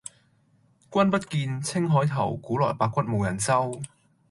[0.91, 3.79] 君不見，青海頭，古來白骨無人收。